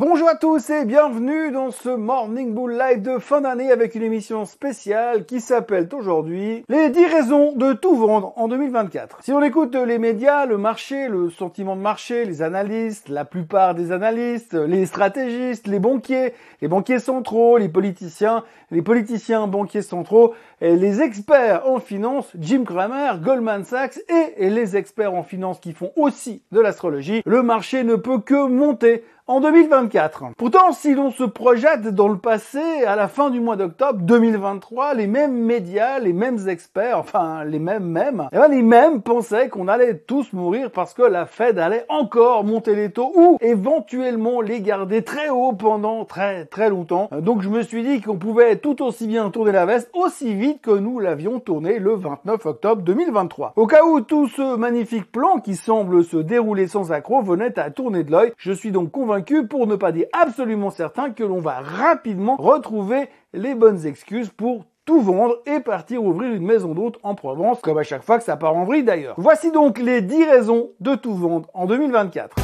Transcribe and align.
Bonjour 0.00 0.26
à 0.26 0.36
tous 0.36 0.70
et 0.70 0.86
bienvenue 0.86 1.52
dans 1.52 1.70
ce 1.70 1.90
Morning 1.90 2.54
Bull 2.54 2.78
Live 2.78 3.02
de 3.02 3.18
fin 3.18 3.42
d'année 3.42 3.70
avec 3.70 3.94
une 3.94 4.02
émission 4.02 4.46
spéciale 4.46 5.26
qui 5.26 5.38
s'appelle 5.38 5.86
aujourd'hui 5.92 6.64
les 6.70 6.88
10 6.88 7.06
raisons 7.08 7.52
de 7.52 7.74
tout 7.74 7.94
vendre 7.94 8.32
en 8.36 8.48
2024. 8.48 9.18
Si 9.20 9.32
on 9.32 9.42
écoute 9.42 9.74
les 9.74 9.98
médias, 9.98 10.46
le 10.46 10.56
marché, 10.56 11.08
le 11.08 11.28
sentiment 11.28 11.76
de 11.76 11.82
marché, 11.82 12.24
les 12.24 12.40
analystes, 12.40 13.10
la 13.10 13.26
plupart 13.26 13.74
des 13.74 13.92
analystes, 13.92 14.54
les 14.54 14.86
stratégistes, 14.86 15.66
les 15.66 15.78
banquiers, 15.78 16.32
les 16.62 16.68
banquiers 16.68 16.98
centraux, 16.98 17.58
les 17.58 17.68
politiciens, 17.68 18.44
les 18.70 18.80
politiciens 18.80 19.46
banquiers 19.46 19.82
centraux, 19.82 20.32
et 20.62 20.74
les 20.74 21.02
experts 21.02 21.68
en 21.68 21.80
finance, 21.80 22.32
Jim 22.38 22.64
Cramer, 22.64 23.20
Goldman 23.20 23.64
Sachs 23.64 23.98
et 24.08 24.48
les 24.48 24.74
experts 24.74 25.12
en 25.12 25.22
finance 25.22 25.60
qui 25.60 25.74
font 25.74 25.92
aussi 25.96 26.44
de 26.50 26.60
l'astrologie, 26.60 27.20
le 27.26 27.42
marché 27.42 27.84
ne 27.84 27.96
peut 27.96 28.20
que 28.20 28.46
monter 28.46 29.04
en 29.28 29.40
2024. 29.40 30.24
Pourtant, 30.36 30.72
si 30.72 30.94
l'on 30.94 31.12
se 31.12 31.22
projette 31.22 31.86
dans 31.86 32.08
le 32.08 32.18
passé, 32.18 32.58
à 32.86 32.96
la 32.96 33.06
fin 33.06 33.30
du 33.30 33.40
mois 33.40 33.54
d'octobre 33.54 34.00
2023, 34.00 34.94
les 34.94 35.06
mêmes 35.06 35.36
médias, 35.36 36.00
les 36.00 36.12
mêmes 36.12 36.48
experts, 36.48 36.98
enfin 36.98 37.44
les 37.44 37.60
mêmes 37.60 37.84
mêmes, 37.84 38.28
eh 38.32 38.36
ben, 38.36 38.48
les 38.48 38.62
mêmes 38.62 39.00
pensaient 39.00 39.48
qu'on 39.48 39.68
allait 39.68 39.98
tous 39.98 40.32
mourir 40.32 40.72
parce 40.72 40.92
que 40.92 41.02
la 41.02 41.26
Fed 41.26 41.58
allait 41.58 41.86
encore 41.88 42.42
monter 42.42 42.74
les 42.74 42.90
taux 42.90 43.12
ou 43.14 43.38
éventuellement 43.40 44.40
les 44.40 44.60
garder 44.60 45.02
très 45.02 45.28
haut 45.28 45.52
pendant 45.52 46.04
très 46.04 46.46
très 46.46 46.68
longtemps. 46.68 47.08
Donc 47.12 47.42
je 47.42 47.48
me 47.48 47.62
suis 47.62 47.84
dit 47.84 48.00
qu'on 48.00 48.18
pouvait 48.18 48.56
tout 48.56 48.82
aussi 48.82 49.06
bien 49.06 49.30
tourner 49.30 49.52
la 49.52 49.66
veste 49.66 49.90
aussi 49.94 50.34
vite 50.34 50.60
que 50.62 50.72
nous 50.72 50.98
l'avions 50.98 51.38
tourné 51.38 51.78
le 51.78 51.94
29 51.94 52.44
octobre 52.44 52.82
2023. 52.82 53.52
Au 53.54 53.66
cas 53.68 53.84
où 53.84 54.00
tout 54.00 54.26
ce 54.26 54.56
magnifique 54.56 55.10
plan 55.12 55.38
qui 55.38 55.54
semble 55.54 56.02
se 56.04 56.16
dérouler 56.16 56.66
sans 56.66 56.90
accroc 56.90 57.22
venait 57.22 57.56
à 57.58 57.70
tourner 57.70 58.02
de 58.02 58.10
l'œil, 58.10 58.32
je 58.36 58.52
suis 58.52 58.72
donc 58.72 58.90
convaincu 58.90 59.11
pour 59.48 59.66
ne 59.66 59.76
pas 59.76 59.92
dire 59.92 60.06
absolument 60.12 60.70
certain, 60.70 61.10
que 61.10 61.24
l'on 61.24 61.40
va 61.40 61.60
rapidement 61.60 62.36
retrouver 62.36 63.08
les 63.32 63.54
bonnes 63.54 63.86
excuses 63.86 64.30
pour 64.30 64.64
tout 64.84 65.00
vendre 65.00 65.36
et 65.46 65.60
partir 65.60 66.02
ouvrir 66.02 66.32
une 66.32 66.44
maison 66.44 66.74
d'hôte 66.74 66.98
en 67.02 67.14
Provence, 67.14 67.60
comme 67.60 67.78
à 67.78 67.82
chaque 67.82 68.02
fois 68.02 68.18
que 68.18 68.24
ça 68.24 68.36
part 68.36 68.56
en 68.56 68.64
vrille 68.64 68.82
d'ailleurs. 68.82 69.14
Voici 69.18 69.52
donc 69.52 69.78
les 69.78 70.00
10 70.00 70.24
raisons 70.24 70.70
de 70.80 70.94
tout 70.94 71.14
vendre 71.14 71.48
en 71.54 71.66
2024. 71.66 72.36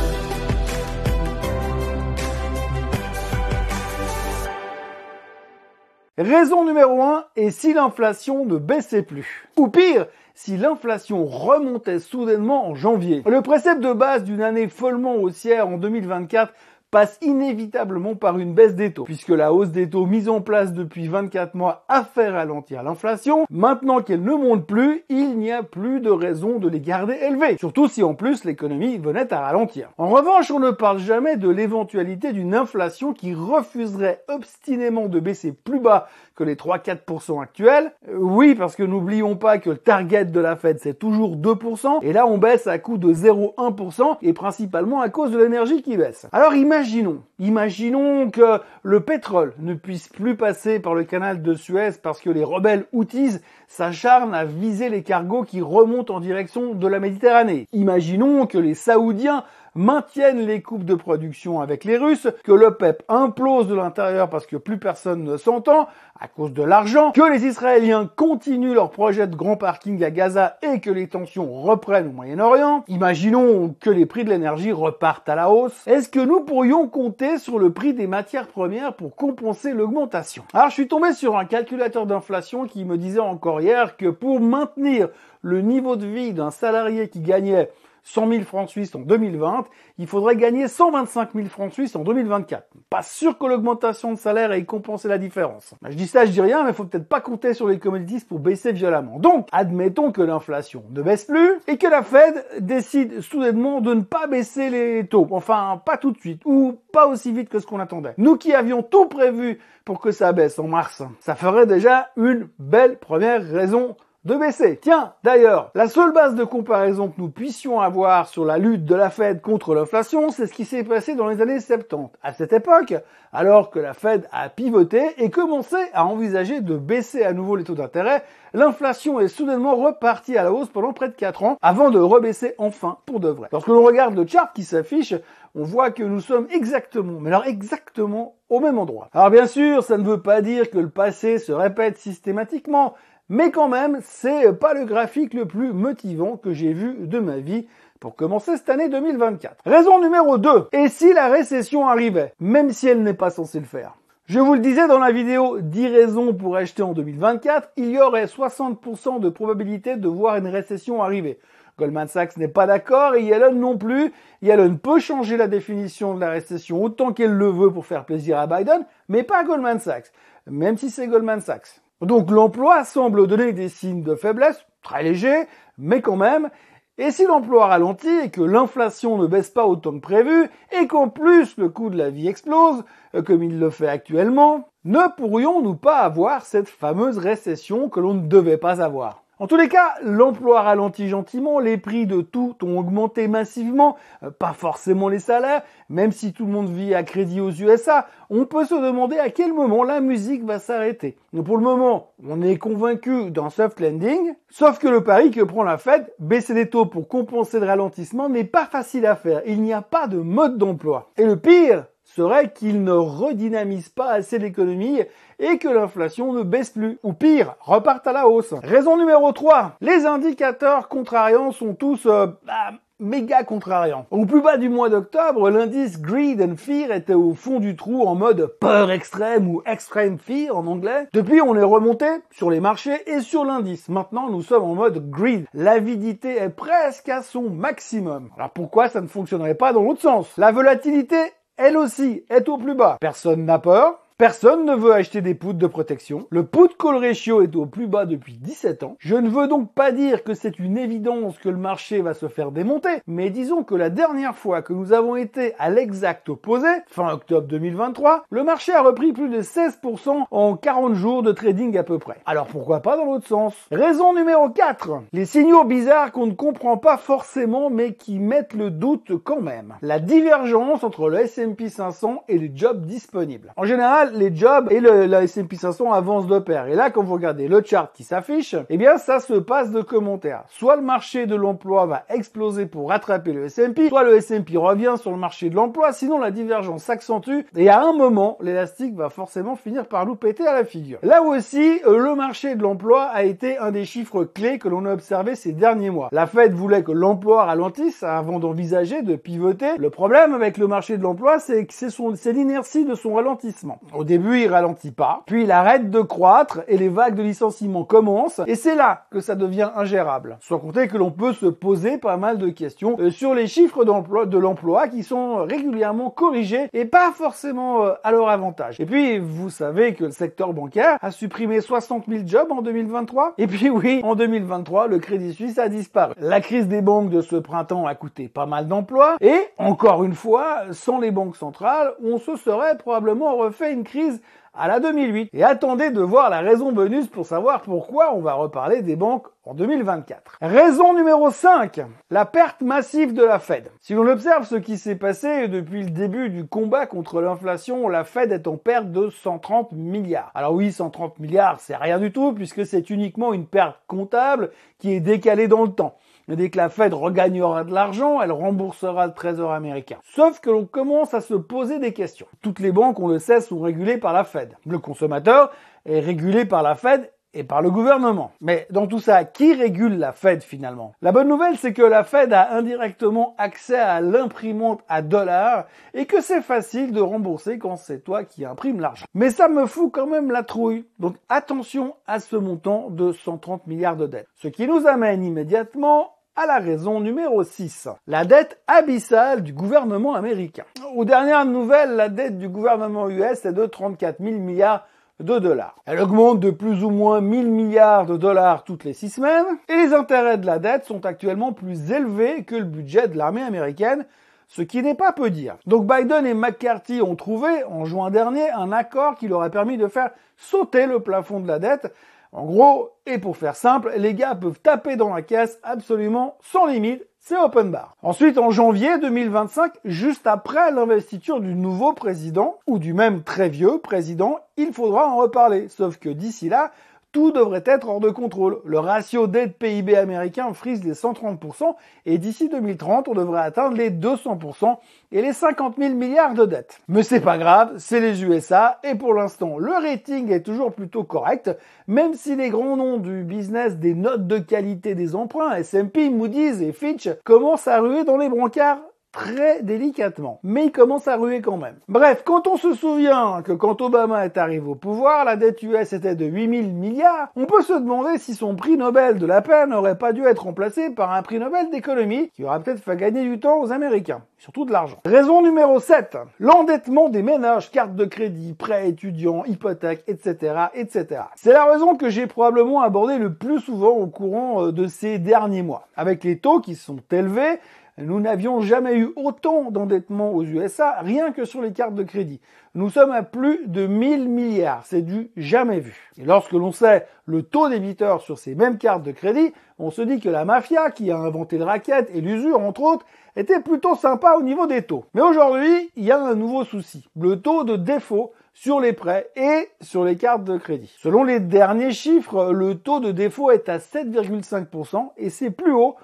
Raison 6.19 6.64
numéro 6.64 7.00
1, 7.00 7.27
et 7.36 7.53
si 7.53 7.72
l'inflation 7.72 8.44
ne 8.44 8.58
baissait 8.58 9.03
plus 9.03 9.48
Ou 9.56 9.69
pire, 9.69 10.06
si 10.41 10.56
l'inflation 10.56 11.25
remontait 11.27 11.98
soudainement 11.98 12.69
en 12.69 12.77
janvier. 12.77 13.25
Le 13.27 13.42
précepte 13.42 13.81
de 13.81 13.92
base 13.92 14.22
d'une 14.22 14.41
année 14.41 14.69
follement 14.69 15.17
haussière 15.17 15.67
en 15.67 15.78
2024 15.78 16.53
passe 16.91 17.19
inévitablement 17.20 18.14
par 18.14 18.39
une 18.39 18.55
baisse 18.55 18.75
des 18.75 18.92
taux, 18.92 19.05
puisque 19.05 19.28
la 19.28 19.53
hausse 19.53 19.70
des 19.70 19.91
taux 19.91 20.06
mise 20.06 20.28
en 20.28 20.41
place 20.41 20.72
depuis 20.72 21.08
24 21.08 21.55
mois 21.55 21.84
a 21.89 22.03
fait 22.05 22.28
ralentir 22.28 22.83
l'inflation. 22.83 23.44
Maintenant 23.50 24.00
qu'elle 24.00 24.22
ne 24.22 24.34
monte 24.34 24.67
plus, 24.67 25.05
il 25.09 25.39
n'y 25.39 25.53
a 25.53 25.62
plus 25.62 26.00
de 26.00 26.11
raison 26.11 26.59
de 26.59 26.69
les 26.69 26.81
garder 26.81 27.14
élevés, 27.14 27.59
surtout 27.59 27.89
si 27.89 28.03
en 28.03 28.14
plus 28.14 28.44
l'économie 28.44 28.98
venait 28.98 29.33
à 29.33 29.41
ralentir. 29.41 29.91
En 29.98 30.09
revanche, 30.09 30.50
on 30.50 30.61
ne 30.61 30.70
parle 30.70 30.98
jamais 30.98 31.36
de 31.36 31.48
l'éventualité 31.48 32.33
d'une 32.33 32.55
inflation 32.55 33.12
qui 33.12 33.34
refuserait 33.34 34.22
obstinément 34.28 35.09
de 35.09 35.20
baisser 35.20 35.53
plus 35.53 35.81
bas 35.81 36.09
que 36.36 36.44
les 36.44 36.55
3-4% 36.55 37.42
actuels. 37.42 37.92
Euh, 38.09 38.16
oui, 38.16 38.55
parce 38.55 38.77
que 38.77 38.84
n'oublions 38.84 39.36
pas 39.36 39.59
que 39.59 39.70
le 39.70 39.77
target 39.77 40.27
de 40.27 40.41
la 40.41 40.56
Fed 40.56 40.78
c'est 40.81 40.98
toujours 40.98 41.36
2%, 41.36 41.98
et 42.03 42.12
là 42.12 42.27
on 42.27 42.39
baisse 42.39 42.66
à 42.66 42.78
coût 42.78 42.97
de 42.97 43.12
0,1%, 43.12 44.19
et 44.22 44.33
principalement 44.33 45.00
à 45.00 45.09
cause 45.09 45.33
de 45.33 45.39
l'énergie 45.39 45.83
qui 45.83 45.97
baisse. 45.97 46.27
Alors 46.33 46.55
imaginons, 46.78 47.22
imaginons 47.40 48.30
que 48.30 48.60
le 48.84 49.00
pétrole 49.00 49.52
ne 49.58 49.74
puisse 49.74 50.08
plus 50.08 50.36
passer 50.36 50.78
par 50.78 50.94
le 50.94 51.02
canal 51.02 51.42
de 51.42 51.54
Suez 51.54 51.90
parce 52.00 52.20
que 52.20 52.30
les 52.30 52.44
rebelles 52.44 52.86
Houthis 52.92 53.40
s'acharnent 53.66 54.32
à 54.32 54.44
viser 54.44 54.88
les 54.88 55.02
cargos 55.02 55.42
qui 55.42 55.60
remontent 55.60 56.14
en 56.14 56.20
direction 56.20 56.75
de 56.75 56.86
la 56.86 57.00
Méditerranée. 57.00 57.66
Imaginons 57.72 58.47
que 58.47 58.58
les 58.58 58.75
Saoudiens 58.75 59.42
maintiennent 59.78 60.44
les 60.44 60.61
coupes 60.61 60.84
de 60.84 60.97
production 60.97 61.61
avec 61.61 61.84
les 61.84 61.97
Russes, 61.97 62.28
que 62.43 62.53
le 62.53 62.75
PEP 62.75 63.05
implose 63.09 63.69
de 63.69 63.75
l'intérieur 63.75 64.28
parce 64.28 64.47
que 64.47 64.56
plus 64.56 64.78
personne 64.78 65.22
ne 65.22 65.37
s'entend 65.37 65.89
à 66.21 66.27
cause 66.27 66.53
de 66.53 66.65
l'argent, 66.65 67.12
que 67.12 67.33
les 67.33 67.47
Israéliens 67.47 68.11
continuent 68.16 68.75
leur 68.75 68.91
projet 68.91 69.28
de 69.28 69.37
grand 69.37 69.56
parking 69.56 70.03
à 70.03 70.11
Gaza 70.11 70.59
et 70.62 70.81
que 70.81 70.91
les 70.91 71.06
tensions 71.06 71.62
reprennent 71.62 72.09
au 72.09 72.12
Moyen-Orient. 72.12 72.83
Imaginons 72.89 73.77
que 73.81 73.91
les 73.91 74.05
prix 74.05 74.25
de 74.25 74.31
l'énergie 74.31 74.72
repartent 74.72 75.28
à 75.28 75.37
la 75.37 75.49
hausse. 75.49 75.87
Est-ce 75.87 76.09
que 76.09 76.19
nous 76.19 76.41
pourrions 76.41 76.89
compter 76.89 77.39
sur 77.39 77.60
le 77.60 77.72
prix 77.72 77.95
des 77.95 78.09
matières 78.09 78.49
premières 78.49 78.95
pour 78.95 79.15
compenser 79.15 79.72
l'augmentation? 79.72 80.43
Alors 80.53 80.71
je 80.71 80.75
suis 80.75 80.89
tombé 80.89 81.12
sur 81.12 81.39
un 81.39 81.45
calculateur 81.45 82.05
d'inflation 82.05 82.66
qui 82.66 82.84
me 82.84 82.99
disait 82.99 83.21
encore 83.21 83.60
hier 83.60 83.97
que 83.97 84.09
pour 84.09 84.41
maintenir 84.41 85.09
le 85.43 85.60
niveau 85.60 85.95
de 85.95 86.06
vie 86.06 86.33
d'un 86.33 86.50
salarié 86.50 87.09
qui 87.09 87.21
gagnait 87.21 87.71
100 88.04 88.31
000 88.31 88.42
francs 88.44 88.69
suisses 88.69 88.94
en 88.94 89.00
2020, 89.00 89.64
il 89.98 90.06
faudrait 90.06 90.36
gagner 90.36 90.69
125 90.69 91.31
000 91.34 91.47
francs 91.48 91.72
suisses 91.72 91.97
en 91.97 92.04
2024. 92.04 92.66
Pas 92.91 93.03
sûr 93.03 93.38
que 93.38 93.47
l'augmentation 93.47 94.12
de 94.12 94.19
salaire 94.19 94.53
ait 94.53 94.64
compensé 94.64 95.09
la 95.09 95.19
différence. 95.19 95.75
Je 95.88 95.94
dis 95.94 96.06
ça, 96.06 96.25
je 96.25 96.31
dis 96.31 96.41
rien, 96.41 96.64
mais 96.64 96.72
faut 96.72 96.84
peut-être 96.84 97.09
pas 97.09 97.20
compter 97.20 97.54
sur 97.54 97.69
les 97.69 97.78
commodities 97.78 98.25
pour 98.25 98.38
baisser 98.38 98.72
violemment. 98.72 99.19
Donc, 99.19 99.48
admettons 99.53 100.12
que 100.12 100.22
l'inflation 100.22 100.84
ne 100.91 101.03
baisse 101.03 101.25
plus 101.25 101.60
et 101.66 101.76
que 101.76 101.86
la 101.86 102.03
Fed 102.03 102.44
décide 102.60 103.20
soudainement 103.20 103.81
de 103.81 103.94
ne 103.94 104.03
pas 104.03 104.26
baisser 104.26 104.70
les 104.70 105.06
taux. 105.06 105.26
Enfin, 105.30 105.80
pas 105.84 105.97
tout 105.97 106.12
de 106.12 106.19
suite 106.19 106.42
ou 106.44 106.78
pas 106.92 107.06
aussi 107.06 107.32
vite 107.32 107.48
que 107.48 107.59
ce 107.59 107.66
qu'on 107.66 107.80
attendait. 107.80 108.15
Nous 108.19 108.36
qui 108.36 108.54
avions 108.54 108.82
tout 108.82 109.06
prévu 109.06 109.59
pour 109.84 110.00
que 110.00 110.10
ça 110.10 110.32
baisse 110.32 110.59
en 110.59 110.69
mars, 110.69 111.03
ça 111.20 111.34
ferait 111.34 111.66
déjà 111.66 112.10
une 112.16 112.48
belle 112.59 112.98
première 112.98 113.42
raison 113.42 113.97
de 114.28 114.37
baisser. 114.37 114.78
Tiens, 114.81 115.15
d'ailleurs, 115.25 115.71
la 115.75 115.89
seule 115.89 116.12
base 116.12 116.34
de 116.34 116.44
comparaison 116.44 117.09
que 117.09 117.19
nous 117.19 117.31
puissions 117.31 117.81
avoir 117.81 118.28
sur 118.28 118.44
la 118.44 118.59
lutte 118.59 118.84
de 118.84 118.94
la 118.94 119.09
Fed 119.09 119.41
contre 119.41 119.75
l'inflation, 119.75 120.31
c'est 120.31 120.47
ce 120.47 120.53
qui 120.53 120.66
s'est 120.66 120.84
passé 120.84 121.15
dans 121.15 121.28
les 121.28 121.41
années 121.41 121.61
70. 121.61 122.11
À 122.22 122.34
cette 122.34 122.53
époque, 122.53 122.94
alors 123.33 123.71
que 123.71 123.78
la 123.78 123.94
Fed 123.94 124.28
a 124.31 124.50
pivoté 124.50 125.03
et 125.16 125.31
commencé 125.31 125.77
à 125.94 126.05
envisager 126.05 126.61
de 126.61 126.77
baisser 126.77 127.25
à 127.25 127.33
nouveau 127.33 127.56
les 127.56 127.65
taux 127.65 127.75
d'intérêt, 127.75 128.22
l'inflation 128.53 129.19
est 129.19 129.28
soudainement 129.28 129.77
repartie 129.77 130.37
à 130.37 130.45
la 130.45 130.53
hausse 130.53 130.69
pendant 130.69 130.93
près 130.93 131.09
de 131.09 131.15
4 131.15 131.45
ans 131.45 131.56
avant 131.62 131.89
de 131.89 131.99
rebaisser 131.99 132.55
enfin 132.59 132.99
pour 133.06 133.21
de 133.21 133.28
vrai. 133.28 133.49
Lorsque 133.50 133.69
l'on 133.69 133.83
regarde 133.83 134.15
le 134.15 134.27
chart 134.27 134.53
qui 134.53 134.62
s'affiche, 134.62 135.15
on 135.55 135.62
voit 135.62 135.91
que 135.91 136.03
nous 136.03 136.21
sommes 136.21 136.49
exactement, 136.53 137.19
mais 137.19 137.28
alors 137.28 137.47
exactement 137.47 138.34
au 138.50 138.60
même 138.60 138.78
endroit. 138.78 139.09
Alors 139.15 139.31
bien 139.31 139.47
sûr, 139.47 139.83
ça 139.83 139.97
ne 139.97 140.05
veut 140.05 140.21
pas 140.21 140.43
dire 140.43 140.71
que 140.71 140.78
le 140.78 140.91
passé 140.91 141.39
se 141.39 141.53
répète 141.53 141.97
systématiquement, 141.97 142.95
mais 143.28 143.50
quand 143.50 143.69
même, 143.69 144.00
c'est 144.03 144.53
pas 144.53 144.75
le 144.75 144.84
graphique 144.84 145.34
le 145.34 145.47
plus 145.47 145.72
motivant 145.72 146.37
que 146.37 146.53
j'ai 146.53 146.72
vu 146.72 146.94
de 147.00 147.19
ma 147.19 147.39
vie 147.39 147.66
pour 148.00 148.15
commencer 148.15 148.56
cette 148.56 148.71
année 148.71 148.89
2024. 148.89 149.56
Raison 149.66 150.00
numéro 150.00 150.39
2. 150.39 150.69
Et 150.72 150.89
si 150.89 151.12
la 151.12 151.28
récession 151.28 151.87
arrivait, 151.87 152.33
même 152.41 152.71
si 152.71 152.89
elle 152.89 153.03
n'est 153.03 153.15
pas 153.15 153.31
censée 153.31 153.61
le 153.61 153.66
faire? 153.66 153.94
Je 154.27 154.41
vous 154.41 154.55
le 154.55 154.61
disais 154.61 154.87
dans 154.87 154.99
la 154.99 155.11
vidéo 155.11 155.59
10 155.61 155.87
raisons 155.89 156.34
pour 156.34 156.55
acheter 156.56 156.83
en 156.83 156.93
2024, 156.93 157.71
il 157.77 157.91
y 157.91 157.99
aurait 157.99 158.27
60% 158.27 159.21
de 159.21 159.31
probabilité 159.31 159.97
de 159.97 160.09
voir 160.09 160.37
une 160.37 160.49
récession 160.49 161.03
arriver. 161.03 161.39
Goldman 161.78 162.09
Sachs 162.09 162.37
n'est 162.37 162.49
pas 162.49 162.66
d'accord 162.66 163.15
et 163.15 163.22
Yellen 163.22 163.59
non 163.59 163.78
plus. 163.78 164.12
Yellen 164.43 164.78
peut 164.78 164.99
changer 164.99 165.37
la 165.37 165.49
définition 165.49 166.15
de 166.15 166.21
la 166.21 166.31
récession 166.31 166.83
autant 166.83 167.12
qu'elle 167.12 167.33
le 167.33 167.49
veut 167.49 167.72
pour 167.72 167.87
faire 167.87 168.05
plaisir 168.05 168.39
à 168.39 168.47
Biden, 168.47 168.84
mais 169.09 169.22
pas 169.22 169.45
Goldman 169.45 169.78
Sachs, 169.78 170.12
même 170.47 170.77
si 170.77 170.91
c'est 170.91 171.09
Goldman 171.09 171.41
Sachs. 171.41 171.81
Donc 172.00 172.31
l'emploi 172.31 172.84
semble 172.84 173.26
donner 173.26 173.53
des 173.53 173.69
signes 173.69 174.03
de 174.03 174.14
faiblesse, 174.14 174.64
très 174.82 175.03
légers, 175.03 175.47
mais 175.78 176.00
quand 176.00 176.16
même. 176.16 176.50
Et 176.97 177.12
si 177.12 177.25
l'emploi 177.25 177.66
ralentit 177.66 178.20
et 178.25 178.31
que 178.31 178.41
l'inflation 178.41 179.19
ne 179.19 179.26
baisse 179.26 179.50
pas 179.50 179.66
autant 179.66 179.92
que 179.92 180.00
prévu, 180.00 180.50
et 180.72 180.88
qu'en 180.88 181.09
plus 181.09 181.56
le 181.56 181.69
coût 181.69 181.91
de 181.91 181.97
la 181.97 182.10
vie 182.10 182.28
explose, 182.28 182.84
euh, 183.14 183.22
comme 183.22 183.44
il 183.44 183.59
le 183.59 183.71
fait 183.71 183.89
actuellement, 183.89 184.68
ne 184.84 185.09
pourrions-nous 185.16 185.77
pas 185.77 185.98
avoir 185.98 186.45
cette 186.45 186.68
fameuse 186.68 187.18
récession 187.18 187.89
que 187.89 188.00
l'on 188.00 188.15
ne 188.15 188.27
devait 188.27 188.56
pas 188.56 188.83
avoir? 188.83 189.22
En 189.40 189.46
tous 189.46 189.56
les 189.56 189.68
cas, 189.68 189.94
l'emploi 190.02 190.62
ralentit 190.62 191.08
gentiment, 191.08 191.60
les 191.60 191.76
prix 191.76 192.06
de 192.06 192.22
tout 192.22 192.56
ont 192.62 192.78
augmenté 192.78 193.28
massivement, 193.28 193.96
euh, 194.24 194.30
pas 194.30 194.52
forcément 194.52 195.08
les 195.08 195.20
salaires, 195.20 195.62
même 195.88 196.10
si 196.10 196.32
tout 196.32 196.44
le 196.44 196.52
monde 196.52 196.70
vit 196.70 196.94
à 196.94 197.04
crédit 197.04 197.40
aux 197.40 197.50
USA, 197.50 198.08
on 198.30 198.46
peut 198.46 198.64
se 198.64 198.74
demander 198.74 199.18
à 199.18 199.30
quel 199.30 199.52
moment 199.52 199.84
la 199.84 200.00
musique 200.00 200.44
va 200.44 200.58
s'arrêter. 200.58 201.16
Pour 201.44 201.56
le 201.56 201.62
moment, 201.62 202.12
on 202.26 202.42
est 202.42 202.58
convaincu 202.58 203.30
d'un 203.30 203.50
soft 203.50 203.78
landing, 203.78 204.34
sauf 204.50 204.78
que 204.78 204.88
le 204.88 205.04
pari 205.04 205.30
que 205.30 205.42
prend 205.42 205.62
la 205.62 205.78
Fed, 205.78 206.12
baisser 206.18 206.54
les 206.54 206.68
taux 206.68 206.86
pour 206.86 207.06
compenser 207.06 207.60
le 207.60 207.66
ralentissement 207.66 208.28
n'est 208.28 208.44
pas 208.44 208.66
facile 208.66 209.06
à 209.06 209.14
faire, 209.14 209.42
il 209.46 209.62
n'y 209.62 209.72
a 209.72 209.82
pas 209.82 210.08
de 210.08 210.18
mode 210.18 210.58
d'emploi. 210.58 211.10
Et 211.16 211.24
le 211.24 211.36
pire, 211.36 211.84
serait 212.15 212.53
qu'il 212.53 212.83
ne 212.83 212.93
redynamise 212.93 213.89
pas 213.89 214.13
assez 214.13 214.39
l'économie 214.39 215.01
et 215.39 215.59
que 215.59 215.69
l'inflation 215.69 216.33
ne 216.33 216.43
baisse 216.43 216.71
plus, 216.71 216.99
ou 217.03 217.13
pire, 217.13 217.55
reparte 217.60 218.07
à 218.07 218.13
la 218.13 218.28
hausse. 218.28 218.55
Raison 218.63 218.97
numéro 218.97 219.31
3, 219.33 219.77
les 219.81 220.07
indicateurs 220.07 220.89
contrariants 220.89 221.53
sont 221.53 221.75
tous 221.75 222.07
euh, 222.07 222.27
bah, 222.45 222.72
méga 223.01 223.45
contrariant. 223.45 224.07
Au 224.10 224.27
plus 224.27 224.43
bas 224.43 224.57
du 224.57 224.69
mois 224.69 224.89
d'octobre, 224.89 225.51
l'indice 225.51 226.01
Greed 226.01 226.43
and 226.43 226.57
Fear 226.57 226.91
était 226.91 227.15
au 227.15 227.33
fond 227.34 227.60
du 227.60 227.77
trou 227.77 228.03
en 228.03 228.15
mode 228.15 228.57
peur 228.59 228.91
extrême 228.91 229.49
ou 229.49 229.63
extreme 229.66 230.19
fear 230.19 230.57
en 230.57 230.66
anglais. 230.66 231.07
Depuis, 231.13 231.41
on 231.41 231.55
est 231.55 231.63
remonté 231.63 232.07
sur 232.31 232.51
les 232.51 232.60
marchés 232.60 232.99
et 233.07 233.21
sur 233.21 233.45
l'indice. 233.45 233.89
Maintenant, 233.89 234.28
nous 234.31 234.43
sommes 234.43 234.65
en 234.65 234.75
mode 234.75 235.10
greed. 235.10 235.47
L'avidité 235.55 236.39
est 236.39 236.49
presque 236.49 237.09
à 237.09 237.22
son 237.22 237.51
maximum. 237.51 238.31
Alors 238.37 238.51
pourquoi 238.51 238.89
ça 238.89 239.01
ne 239.01 239.07
fonctionnerait 239.07 239.55
pas 239.55 239.72
dans 239.72 239.83
l'autre 239.83 240.03
sens? 240.03 240.37
La 240.37 240.51
volatilité 240.51 241.16
elle 241.59 241.77
aussi 241.77 242.25
est 242.31 242.49
au 242.49 242.57
plus 242.57 242.75
bas. 242.75 242.97
Personne 243.01 243.45
n'a 243.45 243.59
peur, 243.59 244.01
Personne 244.18 244.65
ne 244.65 244.74
veut 244.74 244.92
acheter 244.92 245.20
des 245.20 245.36
poudres 245.36 245.60
de 245.60 245.68
protection. 245.68 246.26
Le 246.30 246.44
put 246.44 246.74
call 246.76 246.97
ratio 246.97 247.41
est 247.41 247.54
au 247.54 247.66
plus 247.66 247.86
bas 247.86 248.04
depuis 248.04 248.36
17 248.36 248.82
ans. 248.82 248.97
Je 248.98 249.15
ne 249.15 249.28
veux 249.28 249.47
donc 249.47 249.72
pas 249.72 249.92
dire 249.92 250.24
que 250.24 250.34
c'est 250.34 250.59
une 250.59 250.76
évidence 250.76 251.38
que 251.38 251.48
le 251.48 251.56
marché 251.56 252.03
va 252.03 252.15
se 252.15 252.26
faire 252.26 252.50
démonter, 252.50 253.00
mais 253.06 253.30
disons 253.30 253.62
que 253.62 253.76
la 253.76 253.91
dernière 253.91 254.34
fois 254.34 254.60
que 254.60 254.72
nous 254.72 254.92
avons 254.92 255.15
été 255.15 255.54
à 255.60 255.70
l'exact 255.70 256.28
opposé, 256.30 256.66
fin 256.88 257.12
octobre 257.12 257.47
2023, 257.47 258.25
le 258.28 258.42
marché 258.42 258.73
a 258.73 258.82
repris 258.82 259.12
plus 259.12 259.28
de 259.28 259.40
16% 259.40 260.25
en 260.28 260.56
40 260.56 260.94
jours 260.94 261.23
de 261.23 261.30
trading 261.30 261.78
à 261.78 261.85
peu 261.85 262.00
près. 262.00 262.16
Alors 262.26 262.49
pourquoi 262.49 262.80
pas 262.80 262.97
dans 262.97 263.04
l'autre 263.04 263.28
sens? 263.28 263.54
Raison 263.71 264.14
numéro 264.14 264.49
4. 264.50 265.02
Les 265.12 265.26
signaux 265.26 265.62
bizarres 265.62 266.11
qu'on 266.11 266.26
ne 266.26 266.32
comprend 266.32 266.76
pas 266.76 266.97
forcément 266.97 267.71
mais 267.71 267.94
qui 267.94 268.18
mettent 268.18 268.54
le 268.54 268.73
doute 268.73 269.12
quand 269.23 269.40
même. 269.40 269.76
La 269.80 270.00
divergence 270.00 270.82
entre 270.82 271.09
le 271.09 271.21
S&P 271.21 271.68
500 271.68 272.25
et 272.26 272.37
les 272.37 272.50
jobs 272.52 272.85
disponibles. 272.85 273.52
En 273.56 273.62
général, 273.62 274.08
les 274.14 274.35
jobs 274.35 274.71
et 274.71 274.81
le, 274.81 275.07
la 275.07 275.23
S&P 275.23 275.57
500 275.57 275.93
avancent 275.93 276.26
de 276.26 276.38
pair. 276.38 276.66
Et 276.66 276.75
là, 276.75 276.90
quand 276.90 277.02
vous 277.02 277.14
regardez 277.14 277.49
le 277.49 277.62
chart 277.62 277.93
qui 277.93 278.05
s'affiche, 278.05 278.55
eh 278.69 278.76
bien, 278.76 278.99
ça 278.99 279.21
se 279.21 279.35
passe 279.35 279.71
de 279.71 279.83
commentaires. 279.83 280.45
Soit 280.49 280.76
le 280.76 280.83
marché 280.83 281.26
de 281.26 281.35
l'emploi 281.35 281.87
va 281.87 282.05
exploser 282.09 282.66
pour 282.66 282.88
rattraper 282.90 283.33
le 283.33 283.45
S&P, 283.47 283.88
soit 283.88 284.05
le 284.05 284.16
S&P 284.16 284.57
revient 284.57 284.95
sur 285.00 285.11
le 285.11 285.16
marché 285.16 285.50
de 285.50 285.55
l'emploi, 285.55 285.93
sinon 285.93 286.19
la 286.19 286.31
divergence 286.31 286.85
s'accentue 286.85 287.47
et 287.57 287.69
à 287.69 287.83
un 287.83 287.93
moment, 287.93 288.38
l'élastique 288.40 288.95
va 288.95 289.11
forcément 289.11 289.57
finir 289.57 289.87
par 289.87 290.07
nous 290.07 290.16
péter 290.16 290.47
à 290.47 290.55
la 290.55 290.64
figure. 290.64 290.99
Là 291.02 291.23
aussi, 291.23 291.81
euh, 291.87 291.99
le 291.99 292.14
marché 292.14 292.55
de 292.55 292.62
l'emploi 292.62 293.05
a 293.05 293.25
été 293.25 293.59
un 293.59 293.71
des 293.71 293.85
chiffres 293.85 294.25
clés 294.25 294.59
que 294.59 294.69
l'on 294.69 294.85
a 294.85 294.93
observé 294.93 295.35
ces 295.35 295.52
derniers 295.52 295.90
mois. 295.90 296.09
La 296.12 296.26
Fed 296.26 296.52
voulait 296.52 296.83
que 296.83 296.93
l'emploi 296.93 297.45
ralentisse 297.45 298.02
avant 298.02 298.38
d'envisager 298.38 299.02
de 299.02 299.16
pivoter. 299.16 299.76
Le 299.78 299.90
problème 299.90 300.35
avec 300.35 300.59
le 300.59 300.66
marché 300.66 300.97
de 300.99 301.02
l'emploi, 301.02 301.38
c'est 301.38 301.66
que 301.66 301.73
c'est 301.73 302.33
l'inertie 302.33 302.85
de 302.85 302.95
son 302.95 303.14
ralentissement. 303.14 303.78
Au 303.99 304.04
début, 304.04 304.42
il 304.42 304.47
ralentit 304.47 304.92
pas, 304.92 305.23
puis 305.26 305.42
il 305.42 305.50
arrête 305.50 305.90
de 305.90 306.00
croître 306.02 306.61
et 306.68 306.76
les 306.78 306.88
vagues 306.88 307.16
de 307.16 307.23
licenciements 307.25 307.83
commencent, 307.83 308.40
et 308.47 308.54
c'est 308.54 308.76
là 308.76 309.06
que 309.11 309.18
ça 309.18 309.35
devient 309.35 309.71
ingérable. 309.75 310.38
Sans 310.40 310.61
compter 310.61 310.87
que 310.87 310.97
l'on 310.97 311.11
peut 311.11 311.33
se 311.33 311.47
poser 311.47 311.99
pas 311.99 312.16
mal 312.16 312.38
de 312.38 312.49
questions 312.49 312.95
euh, 313.00 313.11
sur 313.11 313.35
les 313.35 313.49
chiffres 313.49 313.85
d'emploi 313.85 314.26
de 314.26 314.38
l'emploi 314.38 314.87
qui 314.87 315.02
sont 315.02 315.45
régulièrement 315.45 316.11
corrigés 316.11 316.68
et 316.73 316.85
pas 316.85 317.11
forcément 317.11 317.87
euh, 317.87 317.95
à 318.04 318.12
leur 318.12 318.28
avantage. 318.28 318.78
Et 318.78 318.87
puis, 318.87 319.18
vous 319.18 319.50
savez 319.50 319.95
que 319.95 320.04
le 320.04 320.12
secteur 320.12 320.52
bancaire 320.52 320.97
a 321.00 321.11
supprimé 321.11 321.61
60 321.61 322.04
000 322.06 322.23
jobs 322.25 322.52
en 322.52 322.62
2023. 322.62 323.35
Et 323.37 323.49
puis 323.49 323.68
oui, 323.68 324.00
en 324.04 324.14
2023, 324.14 324.87
le 324.87 325.00
Crédit 325.00 325.35
Suisse 325.35 325.59
a 325.59 325.68
disparu. 325.68 326.14
La 326.18 326.40
crise 326.40 326.68
des 326.68 326.83
banques 326.83 327.11
de 327.11 327.21
ce 327.21 327.35
printemps 327.35 327.85
a 327.88 327.97
coûté 327.97 328.28
pas 328.28 328.47
mal 328.47 328.68
d'emplois 328.68 329.16
et 329.21 329.40
encore 329.59 330.04
une 330.04 330.14
fois, 330.14 330.66
sans 330.71 331.00
les 331.00 331.11
banques 331.11 331.35
centrales, 331.35 331.95
on 332.04 332.18
se 332.18 332.37
serait 332.37 332.78
probablement 332.78 333.35
refait 333.37 333.73
une 333.73 333.88
crise 333.88 334.20
à 334.54 334.68
la 334.68 334.80
2008. 334.80 335.30
Et 335.32 335.44
attendez 335.44 335.90
de 335.90 336.00
voir 336.00 336.30
la 336.30 336.40
raison 336.40 336.73
bonus 336.73 337.06
pour 337.06 337.26
savoir 337.26 337.62
pourquoi 337.62 338.14
on 338.14 338.20
va 338.20 338.35
reparler 338.35 338.82
des 338.82 338.96
banques 338.96 339.26
en 339.44 339.54
2024. 339.54 340.38
Raison 340.42 340.94
numéro 340.94 341.30
5, 341.30 341.80
la 342.11 342.26
perte 342.26 342.61
massive 342.61 343.14
de 343.14 343.23
la 343.23 343.38
Fed. 343.38 343.70
Si 343.80 343.94
l'on 343.94 344.06
observe 344.06 344.46
ce 344.46 344.56
qui 344.56 344.76
s'est 344.76 344.96
passé 344.96 345.49
depuis 345.49 345.85
le 345.85 345.90
début 345.90 346.28
du 346.28 346.46
combat 346.46 346.87
contre 346.87 347.20
l'inflation, 347.20 347.88
la 347.88 348.04
Fed 348.04 348.32
est 348.32 348.46
en 348.46 348.56
perte 348.56 348.90
de 348.90 349.11
130 349.11 349.73
milliards. 349.73 350.30
Alors 350.35 350.52
oui, 350.52 350.73
130 350.73 351.18
milliards, 351.20 351.61
c'est 351.61 351.76
rien 351.76 351.99
du 351.99 352.12
tout 352.12 352.32
puisque 352.32 352.66
c'est 352.66 352.90
uniquement 352.90 353.32
une 353.32 353.46
perte 353.46 353.78
comptable 353.87 354.50
qui 354.78 354.92
est 354.92 355.00
décalée 355.00 355.49
dans 355.49 355.62
le 355.62 355.73
temps. 355.73 355.96
Mais 356.28 356.37
dès 356.37 356.50
que 356.50 356.59
la 356.59 356.69
Fed 356.69 356.95
regagnera 356.95 357.64
de 357.64 357.73
l'argent, 357.73 358.21
elle 358.21 358.33
remboursera 358.33 359.07
le 359.07 359.14
trésor 359.14 359.52
américain. 359.52 359.97
Sauf 360.14 360.40
que 360.40 360.50
l'on 360.50 360.66
commence 360.66 361.14
à 361.14 361.21
se 361.21 361.35
poser 361.35 361.78
des 361.78 361.95
questions. 361.95 362.26
Toutes 362.42 362.61
les 362.61 362.71
banques, 362.71 363.00
on 363.00 363.09
le 363.09 363.19
sait, 363.19 363.40
sont 363.40 363.61
régulées 363.61 363.99
par 363.99 364.12
la 364.12 364.25
Fed. 364.25 364.54
Le 364.66 364.78
consommateur 364.78 365.50
est 365.87 366.00
régulé 366.00 366.45
par 366.45 366.62
la 366.62 366.75
Fed 366.75 367.11
et 367.35 367.45
par 367.45 367.62
le 367.62 367.71
gouvernement. 367.71 368.33
Mais 368.40 368.66
dans 368.71 368.87
tout 368.87 369.00
ça, 369.00 369.25
qui 369.25 369.54
régule 369.54 369.99
la 369.99 370.12
Fed 370.12 370.42
finalement? 370.42 370.92
La 371.02 371.12
bonne 371.12 371.28
nouvelle, 371.28 371.57
c'est 371.57 371.73
que 371.73 371.83
la 371.83 372.04
Fed 372.04 372.33
a 372.33 372.52
indirectement 372.54 373.35
accès 373.38 373.78
à 373.78 374.00
l'imprimante 374.00 374.81
à 374.88 375.02
dollars 375.02 375.66
et 375.95 376.07
que 376.07 376.21
c'est 376.21 376.42
facile 376.42 376.92
de 376.92 377.00
rembourser 377.00 377.59
quand 377.59 377.76
c'est 377.76 378.00
toi 378.00 378.25
qui 378.25 378.45
imprime 378.45 378.81
l'argent. 378.81 379.07
Mais 379.14 379.31
ça 379.31 379.49
me 379.49 379.66
fout 379.66 379.90
quand 379.92 380.07
même 380.07 380.31
la 380.31 380.42
trouille. 380.42 380.87
Donc 380.99 381.16
attention 381.28 381.95
à 382.07 382.21
ce 382.21 382.37
montant 382.37 382.88
de 382.90 383.12
130 383.12 383.66
milliards 383.66 383.97
de 383.97 384.07
dettes. 384.07 384.28
Ce 384.35 384.49
qui 384.49 384.66
nous 384.66 384.87
amène 384.87 385.23
immédiatement 385.23 386.14
à 386.38 386.46
la 386.46 386.58
raison 386.58 387.00
numéro 387.00 387.42
6, 387.42 387.88
la 388.06 388.25
dette 388.25 388.61
abyssale 388.68 389.42
du 389.42 389.52
gouvernement 389.52 390.14
américain. 390.14 390.62
Aux 390.94 391.04
dernières 391.04 391.44
nouvelles, 391.44 391.96
la 391.96 392.08
dette 392.08 392.38
du 392.38 392.49
gouvernement 392.49 393.08
US 393.08 393.44
est 393.44 393.52
de 393.52 393.66
34 393.66 394.23
000 394.23 394.37
milliards 394.38 394.87
de 395.18 395.40
dollars. 395.40 395.75
Elle 395.85 395.99
augmente 395.99 396.38
de 396.38 396.52
plus 396.52 396.85
ou 396.85 396.90
moins 396.90 397.20
1000 397.20 397.50
milliards 397.50 398.06
de 398.06 398.16
dollars 398.16 398.62
toutes 398.62 398.85
les 398.85 398.92
6 398.92 399.11
semaines 399.11 399.46
et 399.68 399.75
les 399.75 399.92
intérêts 399.92 400.38
de 400.38 400.46
la 400.46 400.61
dette 400.61 400.85
sont 400.85 401.04
actuellement 401.06 401.52
plus 401.52 401.90
élevés 401.90 402.44
que 402.44 402.54
le 402.54 402.64
budget 402.64 403.08
de 403.08 403.18
l'armée 403.18 403.42
américaine 403.42 404.06
ce 404.46 404.62
qui 404.62 404.80
n'est 404.80 404.94
pas 404.94 405.12
peu 405.12 405.30
dire. 405.30 405.56
Donc 405.66 405.87
Biden 405.87 406.25
et 406.25 406.35
McCarthy 406.35 407.02
ont 407.02 407.16
trouvé 407.16 407.64
en 407.64 407.85
juin 407.85 408.11
dernier 408.11 408.49
un 408.50 408.70
accord 408.70 409.16
qui 409.16 409.26
leur 409.26 409.42
a 409.42 409.50
permis 409.50 409.76
de 409.76 409.88
faire 409.88 410.11
sauter 410.37 410.87
le 410.87 411.00
plafond 411.00 411.40
de 411.40 411.49
la 411.49 411.58
dette 411.58 411.92
en 412.33 412.45
gros, 412.45 412.90
et 413.07 413.19
pour 413.19 413.37
faire 413.37 413.57
simple, 413.57 413.92
les 413.97 414.14
gars 414.14 414.35
peuvent 414.35 414.61
taper 414.61 414.97
dans 414.97 415.14
la 415.14 415.23
caisse 415.23 415.59
absolument 415.62 416.37
sans 416.42 416.66
limite, 416.66 417.04
c'est 417.21 417.37
open 417.37 417.71
bar. 417.71 417.95
Ensuite, 418.02 418.38
en 418.38 418.50
janvier 418.50 418.99
2025, 418.99 419.73
juste 419.85 420.26
après 420.26 420.71
l'investiture 420.71 421.40
du 421.40 421.54
nouveau 421.54 421.92
président, 421.92 422.59
ou 422.66 422.78
du 422.78 422.95
même 422.95 423.23
très 423.23 423.49
vieux 423.49 423.78
président, 423.78 424.38
il 424.57 424.73
faudra 424.73 425.09
en 425.09 425.16
reparler. 425.16 425.69
Sauf 425.69 425.99
que 425.99 426.09
d'ici 426.09 426.49
là, 426.49 426.71
tout 427.12 427.33
devrait 427.33 427.62
être 427.64 427.88
hors 427.88 428.00
de 428.00 428.11
contrôle. 428.11 428.61
Le 428.64 428.78
ratio 428.78 429.26
dette 429.26 429.59
PIB 429.59 429.97
américain 429.97 430.52
frise 430.52 430.85
les 430.85 430.93
130% 430.93 431.75
et 432.07 432.19
d'ici 432.19 432.49
2030, 432.49 433.09
on 433.09 433.14
devrait 433.14 433.40
atteindre 433.40 433.76
les 433.76 433.90
200% 433.90 434.76
et 435.12 435.23
les 435.23 435.33
50 435.33 435.76
000 435.78 435.95
milliards 435.95 436.35
de 436.35 436.45
dettes. 436.45 436.81
Mais 436.88 437.02
c'est 437.02 437.21
pas 437.21 437.38
grave, 437.38 437.73
c'est 437.78 438.00
les 438.00 438.23
USA 438.25 438.78
et 438.85 438.95
pour 438.95 439.14
l'instant, 439.14 439.59
le 439.59 439.73
rating 439.73 440.31
est 440.31 440.43
toujours 440.43 440.73
plutôt 440.73 441.05
correct, 441.05 441.50
même 441.87 442.15
si 442.15 442.37
les 442.37 442.50
grands 442.50 442.77
noms 442.77 442.99
du 442.99 443.25
business 443.25 443.77
des 443.77 443.95
notes 443.95 444.27
de 444.27 444.38
qualité 444.38 444.95
des 444.95 445.17
emprunts, 445.17 445.55
S&P, 445.57 446.11
Moody's 446.11 446.61
et 446.61 446.73
Fitch, 446.73 447.09
commencent 447.25 447.69
à 447.69 447.81
ruer 447.81 448.05
dans 448.05 448.19
les 448.19 448.29
brancards 448.29 448.81
très 449.12 449.62
délicatement. 449.62 450.41
Mais 450.43 450.67
il 450.67 450.73
commence 450.73 451.09
à 451.09 451.17
ruer 451.17 451.41
quand 451.41 451.57
même. 451.57 451.77
Bref, 451.88 452.23
quand 452.25 452.47
on 452.47 452.57
se 452.57 452.75
souvient 452.75 453.43
que 453.43 453.53
quand 453.53 453.81
Obama 453.81 454.25
est 454.25 454.37
arrivé 454.37 454.67
au 454.67 454.75
pouvoir, 454.75 455.25
la 455.25 455.37
dette 455.37 455.62
US 455.62 455.93
était 455.93 456.15
de 456.15 456.27
8000 456.27 456.73
milliards, 456.75 457.29
on 457.37 457.47
peut 457.47 457.62
se 457.62 457.73
demander 457.73 458.19
si 458.19 458.35
son 458.35 458.55
prix 458.55 458.77
Nobel 458.77 459.19
de 459.19 459.27
la 459.27 459.43
paix 459.43 459.67
n'aurait 459.67 459.99
pas 459.99 460.12
dû 460.12 460.25
être 460.25 460.45
remplacé 460.45 460.91
par 460.91 461.12
un 461.12 461.23
prix 461.23 461.38
Nobel 461.38 461.71
d'économie 461.71 462.31
qui 462.35 462.45
aurait 462.45 462.62
peut-être 462.62 462.83
fait 462.83 462.97
gagner 462.97 463.23
du 463.23 463.41
temps 463.41 463.61
aux 463.61 463.73
Américains. 463.73 464.23
Surtout 464.38 464.65
de 464.65 464.73
l'argent. 464.73 464.99
Raison 465.05 465.43
numéro 465.43 465.81
7. 465.81 466.17
L'endettement 466.38 467.09
des 467.09 467.23
ménages, 467.23 467.73
cartes 467.73 467.97
de 467.97 468.05
crédit, 468.05 468.55
prêts 468.55 468.88
étudiants, 468.88 469.45
hypothèques, 469.45 470.05
etc., 470.07 470.67
etc. 470.75 471.23
C'est 471.35 471.53
la 471.53 471.65
raison 471.65 471.97
que 471.97 472.09
j'ai 472.09 472.29
probablement 472.29 472.83
abordé 472.83 473.19
le 473.19 473.35
plus 473.35 473.59
souvent 473.59 473.91
au 473.97 474.07
courant 474.07 474.67
euh, 474.67 474.73
de 474.73 474.87
ces 474.87 475.19
derniers 475.19 475.62
mois. 475.62 475.88
Avec 475.97 476.23
les 476.23 476.38
taux 476.38 476.61
qui 476.61 476.77
sont 476.77 476.99
élevés, 477.11 477.59
nous 477.99 478.21
n'avions 478.21 478.61
jamais 478.61 478.97
eu 478.97 479.11
autant 479.17 479.71
d'endettement 479.71 480.33
aux 480.33 480.45
USA, 480.45 480.97
rien 481.00 481.33
que 481.33 481.45
sur 481.45 481.61
les 481.61 481.73
cartes 481.73 481.95
de 481.95 482.02
crédit. 482.02 482.40
Nous 482.75 482.90
sommes 482.90 483.11
à 483.11 483.23
plus 483.23 483.67
de 483.67 483.87
1000 483.87 484.28
milliards, 484.28 484.85
c'est 484.85 485.02
du 485.02 485.31
jamais 485.37 485.81
vu. 485.81 485.97
Et 486.17 486.25
lorsque 486.25 486.52
l'on 486.52 486.71
sait 486.71 487.07
le 487.26 487.43
taux 487.43 487.69
d'éditeurs 487.69 488.21
sur 488.21 488.38
ces 488.38 488.55
mêmes 488.55 488.78
cartes 488.78 489.02
de 489.02 489.11
crédit, 489.11 489.52
on 489.78 489.90
se 489.90 490.02
dit 490.02 490.21
que 490.21 490.28
la 490.28 490.45
mafia, 490.45 490.90
qui 490.90 491.11
a 491.11 491.19
inventé 491.19 491.59
le 491.59 491.64
racket 491.64 492.09
et 492.14 492.21
l'usure 492.21 492.61
entre 492.61 492.83
autres, 492.83 493.07
était 493.37 493.61
plutôt 493.61 493.95
sympa 493.95 494.35
au 494.38 494.43
niveau 494.43 494.67
des 494.67 494.83
taux. 494.83 495.05
Mais 495.14 495.23
aujourd'hui, 495.23 495.90
il 495.97 496.05
y 496.05 496.12
a 496.12 496.21
un 496.21 496.35
nouveau 496.35 496.64
souci, 496.64 497.09
le 497.19 497.40
taux 497.40 497.64
de 497.64 497.76
défaut 497.76 498.33
sur 498.55 498.81
les 498.81 498.93
prêts 498.93 499.31
et 499.37 499.69
sur 499.81 500.05
les 500.05 500.17
cartes 500.17 500.45
de 500.45 500.57
crédit. 500.57 500.93
Selon 500.99 501.23
les 501.23 501.38
derniers 501.38 501.93
chiffres, 501.93 502.52
le 502.52 502.75
taux 502.75 502.99
de 502.99 503.12
défaut 503.12 503.50
est 503.50 503.69
à 503.69 503.78
7,5% 503.78 505.11
et 505.17 505.31
c'est 505.31 505.50
plus 505.50 505.73
haut 505.73 505.95